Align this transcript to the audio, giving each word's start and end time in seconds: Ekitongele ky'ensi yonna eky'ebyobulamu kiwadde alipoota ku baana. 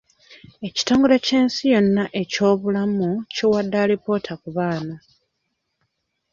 Ekitongele 0.67 1.15
ky'ensi 1.25 1.63
yonna 1.73 2.03
eky'ebyobulamu 2.21 3.09
kiwadde 3.33 3.77
alipoota 3.83 4.33
ku 4.41 4.49
baana. 4.57 4.95